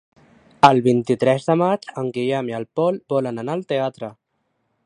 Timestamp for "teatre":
3.75-4.15